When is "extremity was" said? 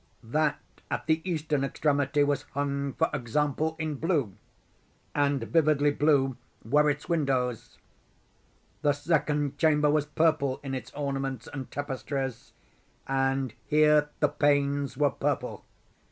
1.63-2.41